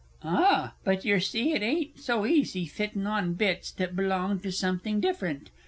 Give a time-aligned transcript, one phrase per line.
[0.23, 4.99] Ah, but yer see it ain't so easy fitting on bits that belonged to something
[4.99, 5.51] different.